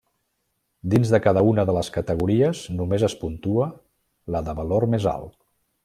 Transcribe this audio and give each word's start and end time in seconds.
Dins 0.93 1.11
de 1.15 1.19
cada 1.25 1.43
una 1.49 1.65
de 1.71 1.75
les 1.77 1.91
categories 1.99 2.63
només 2.79 3.07
es 3.11 3.17
puntua 3.23 3.71
la 4.37 4.43
de 4.49 4.61
valor 4.63 4.93
més 4.97 5.11
alt. 5.17 5.39